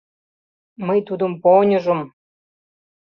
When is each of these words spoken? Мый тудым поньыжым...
Мый 0.85 0.99
тудым 1.07 1.33
поньыжым... 1.43 2.01